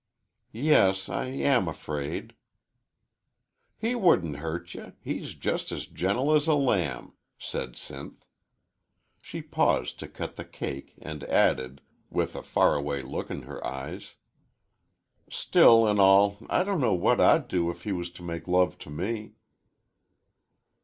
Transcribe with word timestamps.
"Yes; 0.51 1.09
I 1.09 1.25
am 1.27 1.67
afraid." 1.67 2.33
"He 3.77 3.93
wouldn't 3.93 4.37
hurt 4.37 4.73
ye 4.73 4.93
he's 4.99 5.35
jest 5.35 5.71
as 5.71 5.85
gentle 5.85 6.33
as 6.33 6.47
a 6.47 6.55
lamb," 6.55 7.13
said 7.37 7.73
Sinth. 7.75 8.25
She 9.19 9.43
paused 9.43 9.99
to 9.99 10.07
cut 10.07 10.37
the 10.37 10.43
cake, 10.43 10.95
and 10.99 11.23
added, 11.25 11.81
with 12.09 12.35
a 12.35 12.41
far 12.41 12.75
away 12.75 13.03
look 13.03 13.29
in 13.29 13.43
her 13.43 13.63
eyes, 13.63 14.15
"Still 15.29 15.87
an' 15.87 15.99
all, 15.99 16.39
I 16.49 16.63
dunno 16.63 16.93
what 16.95 17.21
I'd 17.21 17.47
do 17.47 17.69
if 17.69 17.83
he 17.83 17.91
was 17.91 18.09
to 18.13 18.23
make 18.23 18.47
love 18.47 18.79
to 18.79 18.89
me." 18.89 19.33